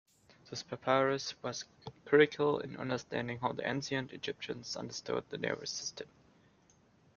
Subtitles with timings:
[0.49, 1.65] This papyrus was
[2.07, 6.07] crucial in understanding how the ancient Egyptians understood the nervous system.